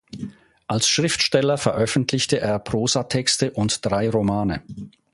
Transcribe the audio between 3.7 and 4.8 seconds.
drei Romane.